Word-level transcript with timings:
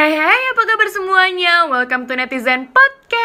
Hai 0.00 0.16
hai 0.16 0.42
apa 0.56 0.64
kabar 0.64 0.88
semuanya? 0.88 1.68
Welcome 1.68 2.08
to 2.08 2.16
Netizen 2.16 2.72
Podcast 2.72 3.19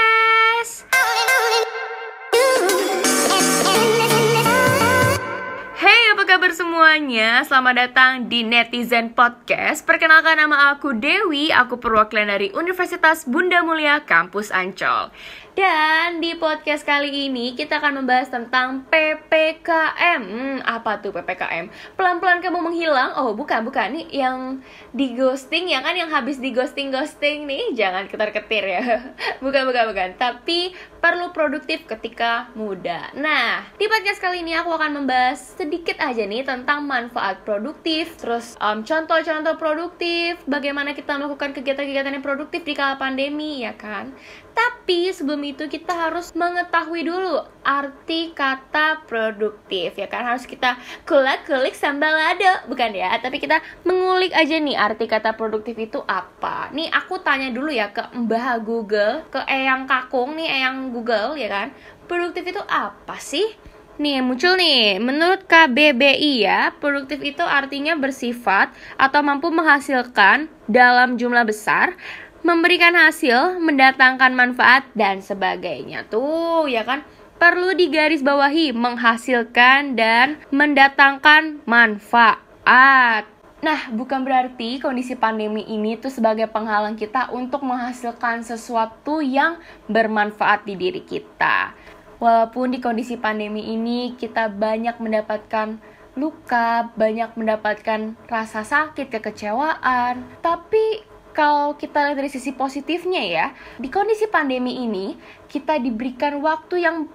kabar 6.36 6.52
semuanya 6.52 7.48
Selamat 7.48 7.88
datang 7.88 8.28
di 8.28 8.44
Netizen 8.44 9.16
Podcast 9.16 9.88
Perkenalkan 9.88 10.36
nama 10.36 10.76
aku 10.76 10.92
Dewi 10.92 11.48
Aku 11.48 11.80
perwakilan 11.80 12.28
dari 12.28 12.52
Universitas 12.52 13.24
Bunda 13.24 13.64
Mulia 13.64 14.04
Kampus 14.04 14.52
Ancol 14.52 15.16
dan 15.56 16.20
di 16.20 16.36
podcast 16.36 16.84
kali 16.84 17.32
ini 17.32 17.56
kita 17.56 17.80
akan 17.80 18.04
membahas 18.04 18.28
tentang 18.28 18.84
PPKM. 18.92 20.20
Hmm, 20.20 20.60
apa 20.68 21.00
tuh 21.00 21.16
PPKM? 21.16 21.72
Pelan-pelan 21.96 22.44
kamu 22.44 22.60
menghilang? 22.60 23.16
Oh, 23.16 23.32
bukan, 23.32 23.64
bukan. 23.64 23.96
Nih 23.96 24.04
yang 24.12 24.60
di 24.92 25.16
ghosting 25.16 25.72
ya 25.72 25.80
kan 25.80 25.96
yang 25.96 26.12
habis 26.12 26.44
di 26.44 26.52
ghosting-ghosting 26.52 27.48
nih. 27.48 27.72
Jangan 27.72 28.12
ketar-ketir 28.12 28.68
ya. 28.68 28.84
bukan, 29.44 29.64
bukan, 29.64 29.96
bukan. 29.96 30.10
Tapi 30.20 30.76
perlu 31.00 31.32
produktif 31.32 31.88
ketika 31.88 32.52
muda. 32.52 33.16
Nah, 33.16 33.64
di 33.80 33.88
podcast 33.88 34.20
kali 34.20 34.44
ini 34.44 34.60
aku 34.60 34.76
akan 34.76 35.08
membahas 35.08 35.56
sedikit 35.56 35.96
aja 36.04 36.25
nih 36.26 36.44
tentang 36.44 36.84
manfaat 36.90 37.46
produktif, 37.46 38.18
terus 38.18 38.58
um, 38.58 38.82
contoh-contoh 38.82 39.56
produktif, 39.56 40.42
bagaimana 40.50 40.98
kita 40.98 41.16
melakukan 41.16 41.54
kegiatan-kegiatan 41.54 42.18
yang 42.18 42.26
produktif 42.26 42.66
di 42.66 42.74
kala 42.74 42.98
pandemi 42.98 43.64
ya 43.64 43.78
kan. 43.78 44.14
Tapi 44.56 45.12
sebelum 45.12 45.44
itu 45.44 45.68
kita 45.68 45.92
harus 45.92 46.32
mengetahui 46.32 47.04
dulu 47.04 47.44
arti 47.62 48.32
kata 48.32 49.04
produktif 49.04 50.00
ya 50.00 50.08
kan? 50.08 50.24
Harus 50.24 50.48
kita 50.48 50.80
kulik-kulik 51.04 51.76
sambal 51.76 52.16
lado 52.16 52.64
bukan 52.72 52.96
ya? 52.96 53.12
Tapi 53.20 53.44
kita 53.44 53.60
mengulik 53.84 54.32
aja 54.32 54.56
nih 54.56 54.80
arti 54.80 55.12
kata 55.12 55.36
produktif 55.36 55.76
itu 55.76 56.00
apa. 56.08 56.72
Nih 56.72 56.88
aku 56.88 57.20
tanya 57.20 57.52
dulu 57.52 57.68
ya 57.68 57.92
ke 57.92 58.16
Mbah 58.16 58.64
Google 58.64 59.28
ke 59.28 59.44
Eyang 59.44 59.92
Kakung 59.92 60.40
nih 60.40 60.48
Eyang 60.48 60.96
Google 60.96 61.36
ya 61.36 61.52
kan? 61.52 61.76
Produktif 62.08 62.48
itu 62.48 62.64
apa 62.64 63.20
sih 63.20 63.75
Nih 63.96 64.20
muncul 64.20 64.60
nih, 64.60 65.00
menurut 65.00 65.48
KBBI 65.48 66.44
ya, 66.44 66.76
produktif 66.84 67.24
itu 67.24 67.40
artinya 67.40 67.96
bersifat 67.96 68.76
atau 69.00 69.24
mampu 69.24 69.48
menghasilkan 69.56 70.52
dalam 70.68 71.16
jumlah 71.16 71.48
besar 71.48 71.96
memberikan 72.44 72.92
hasil, 72.92 73.58
mendatangkan 73.58 74.36
manfaat 74.36 74.86
dan 74.94 75.24
sebagainya. 75.24 76.06
Tuh, 76.12 76.68
ya 76.68 76.84
kan? 76.84 77.08
Perlu 77.40 77.72
digarisbawahi 77.72 78.76
menghasilkan 78.76 79.96
dan 79.96 80.44
mendatangkan 80.52 81.64
manfaat. 81.64 83.26
Nah, 83.66 83.82
bukan 83.90 84.22
berarti 84.22 84.78
kondisi 84.78 85.18
pandemi 85.18 85.66
ini 85.66 85.98
tuh 85.98 86.14
sebagai 86.14 86.46
penghalang 86.52 86.94
kita 86.94 87.34
untuk 87.34 87.66
menghasilkan 87.66 88.46
sesuatu 88.46 89.26
yang 89.26 89.58
bermanfaat 89.90 90.70
di 90.70 90.78
diri 90.78 91.02
kita. 91.02 91.74
Walaupun 92.20 92.72
di 92.72 92.80
kondisi 92.80 93.20
pandemi 93.20 93.76
ini 93.76 94.16
kita 94.16 94.48
banyak 94.48 94.98
mendapatkan 95.04 95.78
luka, 96.16 96.90
banyak 96.96 97.36
mendapatkan 97.36 98.16
rasa 98.32 98.64
sakit, 98.64 99.12
kekecewaan, 99.12 100.24
tapi 100.40 101.04
kalau 101.36 101.76
kita 101.76 102.08
lihat 102.08 102.18
dari 102.24 102.32
sisi 102.32 102.56
positifnya 102.56 103.20
ya, 103.20 103.46
di 103.76 103.92
kondisi 103.92 104.32
pandemi 104.32 104.88
ini 104.88 105.20
kita 105.52 105.76
diberikan 105.84 106.40
waktu 106.40 106.88
yang 106.88 107.12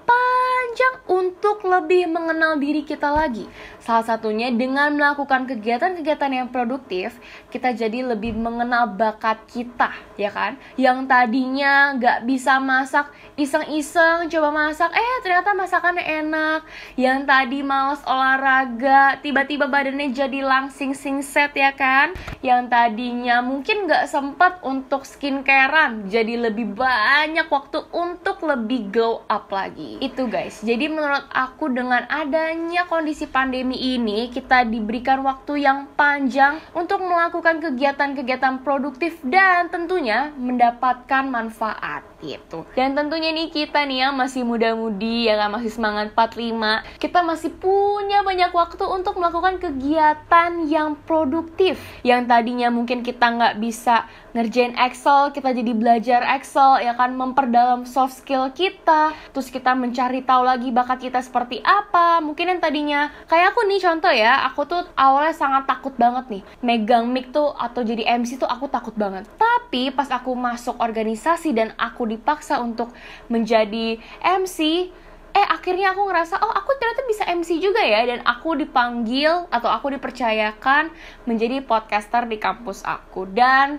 panjang 0.70 1.02
untuk 1.10 1.66
lebih 1.66 2.06
mengenal 2.06 2.54
diri 2.54 2.86
kita 2.86 3.10
lagi. 3.10 3.42
Salah 3.82 4.06
satunya 4.06 4.54
dengan 4.54 4.94
melakukan 4.94 5.50
kegiatan-kegiatan 5.50 6.30
yang 6.30 6.46
produktif, 6.46 7.18
kita 7.50 7.74
jadi 7.74 8.06
lebih 8.06 8.38
mengenal 8.38 8.86
bakat 8.94 9.42
kita, 9.50 9.90
ya 10.14 10.30
kan? 10.30 10.54
Yang 10.78 11.10
tadinya 11.10 11.90
nggak 11.98 12.22
bisa 12.22 12.62
masak, 12.62 13.10
iseng-iseng 13.34 14.30
coba 14.30 14.54
masak, 14.54 14.94
eh 14.94 15.16
ternyata 15.26 15.58
masakannya 15.58 16.06
enak. 16.22 16.62
Yang 16.94 17.18
tadi 17.26 17.58
males 17.66 18.02
olahraga, 18.06 19.18
tiba-tiba 19.26 19.66
badannya 19.66 20.14
jadi 20.14 20.38
langsing 20.46 20.94
singset 20.94 21.50
ya 21.58 21.74
kan? 21.74 22.14
Yang 22.46 22.70
tadinya 22.70 23.42
mungkin 23.42 23.90
nggak 23.90 24.06
sempat 24.06 24.62
untuk 24.62 25.02
skincarean, 25.02 26.06
jadi 26.06 26.46
lebih 26.46 26.78
banyak 26.78 27.50
waktu 27.50 27.82
untuk 27.90 28.20
untuk 28.20 28.44
lebih 28.44 28.92
glow 28.92 29.24
up 29.32 29.48
lagi. 29.48 29.96
Itu 29.96 30.28
guys. 30.28 30.59
Jadi 30.60 30.92
menurut 30.92 31.24
aku 31.32 31.72
dengan 31.72 32.04
adanya 32.12 32.84
kondisi 32.84 33.24
pandemi 33.24 33.80
ini 33.96 34.28
kita 34.28 34.68
diberikan 34.68 35.24
waktu 35.24 35.64
yang 35.64 35.88
panjang 35.96 36.60
untuk 36.76 37.00
melakukan 37.00 37.64
kegiatan-kegiatan 37.64 38.60
produktif 38.60 39.16
dan 39.24 39.72
tentunya 39.72 40.36
mendapatkan 40.36 41.24
manfaat 41.32 42.04
gitu. 42.20 42.68
Dan 42.76 42.92
tentunya 42.92 43.32
nih 43.32 43.48
kita 43.48 43.88
nih 43.88 44.08
yang 44.08 44.14
masih 44.20 44.44
muda-mudi 44.44 45.32
ya 45.32 45.40
kan 45.40 45.56
masih 45.56 45.72
semangat 45.72 46.12
45, 46.12 47.00
kita 47.00 47.20
masih 47.24 47.50
punya 47.56 48.20
banyak 48.20 48.52
waktu 48.52 48.84
untuk 48.84 49.16
melakukan 49.16 49.56
kegiatan 49.56 50.68
yang 50.68 50.96
produktif. 51.08 51.80
Yang 52.04 52.28
tadinya 52.28 52.68
mungkin 52.68 53.00
kita 53.00 53.24
nggak 53.24 53.56
bisa 53.58 54.04
ngerjain 54.36 54.76
Excel, 54.78 55.32
kita 55.34 55.50
jadi 55.50 55.72
belajar 55.74 56.20
Excel 56.38 56.84
ya 56.84 56.94
kan 56.94 57.16
memperdalam 57.16 57.88
soft 57.88 58.22
skill 58.22 58.52
kita 58.54 59.16
terus 59.32 59.48
kita 59.50 59.74
mencari 59.74 60.22
tahu 60.22 60.39
lagi 60.42 60.74
bakat 60.74 61.08
kita 61.08 61.20
seperti 61.20 61.60
apa. 61.62 62.18
Mungkin 62.24 62.56
yang 62.56 62.60
tadinya 62.60 63.12
kayak 63.30 63.54
aku 63.54 63.66
nih 63.68 63.80
contoh 63.80 64.12
ya 64.12 64.44
aku 64.48 64.66
tuh 64.66 64.82
awalnya 64.98 65.34
sangat 65.36 65.64
takut 65.68 65.94
banget 65.94 66.26
nih. 66.28 66.42
Megang 66.60 67.08
mic 67.08 67.30
tuh 67.30 67.52
atau 67.54 67.80
jadi 67.80 68.06
MC 68.20 68.40
tuh 68.40 68.48
aku 68.48 68.66
takut 68.68 68.92
banget. 68.96 69.28
Tapi 69.36 69.92
pas 69.94 70.08
aku 70.10 70.32
masuk 70.34 70.76
organisasi 70.78 71.54
dan 71.54 71.72
aku 71.76 72.08
dipaksa 72.08 72.58
untuk 72.58 72.90
menjadi 73.30 74.00
MC 74.20 74.90
eh 75.30 75.46
akhirnya 75.46 75.94
aku 75.94 76.10
ngerasa 76.10 76.42
oh 76.42 76.50
aku 76.50 76.74
ternyata 76.74 77.06
bisa 77.06 77.22
MC 77.30 77.62
juga 77.62 77.80
ya. 77.84 78.02
Dan 78.04 78.24
aku 78.26 78.56
dipanggil 78.58 79.46
atau 79.48 79.70
aku 79.70 79.94
dipercayakan 79.94 80.90
menjadi 81.28 81.62
podcaster 81.62 82.26
di 82.26 82.40
kampus 82.40 82.82
aku. 82.82 83.30
Dan 83.30 83.78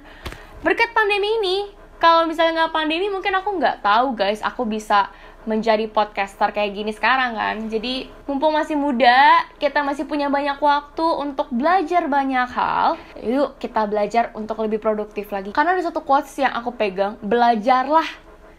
berkat 0.62 0.94
pandemi 0.94 1.30
ini 1.42 1.81
kalau 2.02 2.26
misalnya 2.26 2.66
nggak 2.66 2.74
pandemi 2.74 3.14
mungkin 3.14 3.38
aku 3.38 3.62
nggak 3.62 3.86
tahu 3.86 4.18
guys. 4.18 4.42
Aku 4.42 4.66
bisa 4.66 5.14
menjadi 5.46 5.86
podcaster 5.90 6.50
kayak 6.50 6.74
gini 6.74 6.92
sekarang 6.94 7.38
kan? 7.38 7.70
Jadi 7.70 8.10
mumpung 8.26 8.58
masih 8.58 8.74
muda 8.74 9.46
kita 9.62 9.86
masih 9.86 10.10
punya 10.10 10.34
banyak 10.34 10.58
waktu 10.58 11.06
untuk 11.22 11.54
belajar 11.54 12.10
banyak 12.10 12.50
hal 12.50 12.98
yuk 13.22 13.62
kita 13.62 13.86
belajar 13.86 14.34
untuk 14.34 14.58
lebih 14.66 14.82
produktif 14.82 15.30
lagi. 15.30 15.54
Karena 15.54 15.78
ada 15.78 15.86
satu 15.86 16.02
quotes 16.02 16.34
yang 16.42 16.50
aku 16.58 16.74
pegang 16.74 17.22
belajarlah 17.22 18.06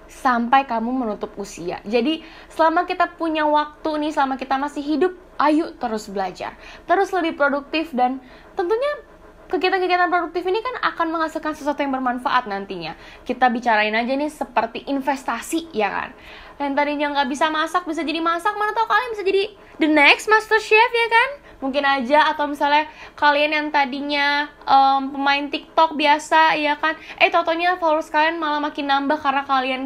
sampai 0.06 0.68
kamu 0.68 0.92
menutup 0.92 1.32
usia. 1.40 1.80
Jadi 1.88 2.20
selama 2.52 2.84
kita 2.84 3.16
punya 3.16 3.48
waktu 3.48 3.96
nih, 3.96 4.12
selama 4.12 4.36
kita 4.36 4.60
masih 4.60 4.84
hidup, 4.84 5.16
ayo 5.40 5.72
terus 5.80 6.12
belajar, 6.12 6.52
terus 6.84 7.08
lebih 7.16 7.32
produktif 7.34 7.90
dan 7.96 8.20
tentunya 8.52 8.92
kegiatan-kegiatan 9.52 10.08
produktif 10.08 10.48
ini 10.48 10.64
kan 10.64 10.80
akan 10.80 11.12
menghasilkan 11.12 11.52
sesuatu 11.52 11.84
yang 11.84 11.92
bermanfaat 11.92 12.48
nantinya. 12.48 12.96
Kita 13.28 13.52
bicarain 13.52 13.92
aja 13.92 14.16
nih 14.16 14.32
seperti 14.32 14.88
investasi 14.88 15.68
ya 15.76 15.92
kan. 15.92 16.10
Yang 16.56 16.72
tadinya 16.72 17.06
nggak 17.12 17.28
bisa 17.28 17.52
masak 17.52 17.84
bisa 17.84 18.00
jadi 18.00 18.24
masak, 18.24 18.56
mana 18.56 18.72
tau 18.72 18.88
kalian 18.88 19.12
bisa 19.12 19.24
jadi 19.28 19.42
the 19.76 19.88
next 19.92 20.32
master 20.32 20.56
chef 20.56 20.90
ya 20.96 21.08
kan? 21.12 21.30
Mungkin 21.60 21.84
aja 21.84 22.32
atau 22.32 22.48
misalnya 22.48 22.88
kalian 23.14 23.52
yang 23.52 23.66
tadinya 23.68 24.48
um, 24.64 25.12
pemain 25.12 25.46
TikTok 25.52 26.00
biasa 26.00 26.56
ya 26.56 26.80
kan, 26.80 26.96
eh 27.20 27.28
totonya 27.28 27.76
followers 27.76 28.08
kalian 28.08 28.40
malah 28.40 28.58
makin 28.58 28.88
nambah 28.88 29.20
karena 29.20 29.44
kalian 29.44 29.82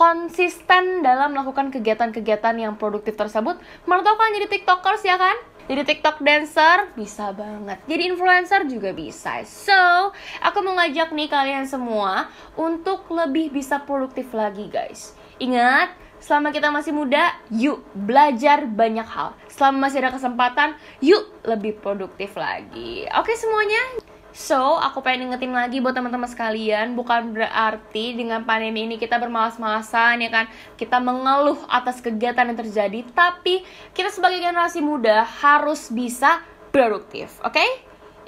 konsisten 0.00 1.04
dalam 1.04 1.36
melakukan 1.36 1.68
kegiatan-kegiatan 1.68 2.56
yang 2.56 2.80
produktif 2.80 3.20
tersebut. 3.20 3.60
Mana 3.84 4.00
tau 4.00 4.16
kalian 4.16 4.40
jadi 4.40 4.48
TikTokers 4.48 5.04
ya 5.04 5.20
kan? 5.20 5.36
Jadi 5.68 5.86
TikTok 5.86 6.24
dancer 6.24 6.88
bisa 6.96 7.30
banget. 7.36 7.84
Jadi 7.84 8.02
influencer 8.08 8.64
juga 8.64 8.96
bisa. 8.96 9.44
So, 9.44 10.10
aku 10.40 10.64
mau 10.64 10.74
ngajak 10.80 11.12
nih 11.12 11.28
kalian 11.28 11.68
semua 11.68 12.32
untuk 12.56 13.06
lebih 13.12 13.52
bisa 13.54 13.78
produktif 13.84 14.32
lagi, 14.34 14.66
guys. 14.66 15.14
Ingat, 15.38 15.94
selama 16.18 16.50
kita 16.50 16.74
masih 16.74 16.90
muda, 16.90 17.36
yuk 17.54 17.86
belajar 17.94 18.66
banyak 18.66 19.06
hal. 19.06 19.36
Selama 19.46 19.86
masih 19.86 20.02
ada 20.02 20.10
kesempatan, 20.10 20.74
yuk 20.98 21.22
lebih 21.46 21.78
produktif 21.78 22.34
lagi. 22.34 23.06
Oke 23.14 23.38
semuanya, 23.38 24.09
So, 24.30 24.78
aku 24.78 25.02
pengen 25.02 25.30
ingetin 25.30 25.50
lagi 25.50 25.82
buat 25.82 25.90
teman-teman 25.90 26.30
sekalian, 26.30 26.94
bukan 26.94 27.34
berarti 27.34 28.14
dengan 28.14 28.46
pandemi 28.46 28.86
ini 28.86 28.94
kita 28.94 29.18
bermalas-malasan 29.18 30.22
ya 30.22 30.30
kan, 30.30 30.46
kita 30.78 31.02
mengeluh 31.02 31.58
atas 31.66 31.98
kegiatan 31.98 32.46
yang 32.46 32.58
terjadi, 32.58 33.02
tapi 33.10 33.66
kita 33.90 34.14
sebagai 34.14 34.38
generasi 34.38 34.78
muda 34.78 35.26
harus 35.26 35.90
bisa 35.90 36.46
produktif, 36.70 37.42
oke? 37.42 37.58
Okay? 37.58 37.68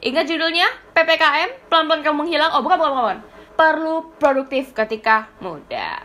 Ingat 0.02 0.26
judulnya 0.26 0.66
PPKM, 0.98 1.70
pelan-pelan 1.70 2.02
kamu 2.02 2.26
menghilang. 2.26 2.50
Oh, 2.58 2.66
bukan, 2.66 2.82
bukan, 2.82 2.92
bukan. 2.98 3.18
Perlu 3.54 4.10
produktif 4.18 4.74
ketika 4.74 5.30
muda. 5.38 6.02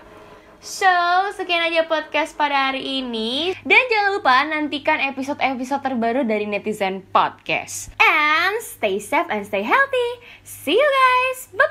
So, 0.62 0.90
sekian 1.34 1.66
aja 1.66 1.90
podcast 1.90 2.38
pada 2.38 2.70
hari 2.70 3.02
ini. 3.02 3.58
Dan 3.66 3.82
jangan 3.90 4.10
lupa 4.14 4.36
nantikan 4.46 5.02
episode-episode 5.02 5.82
terbaru 5.82 6.26
dari 6.26 6.46
Netizen 6.46 7.06
Podcast. 7.10 7.90
And 7.98 8.17
stay 8.62 9.00
safe 9.00 9.28
and 9.30 9.46
stay 9.46 9.64
healthy. 9.64 10.10
See 10.44 10.74
you 10.74 10.90
guys. 11.00 11.48
Bye-bye. 11.54 11.68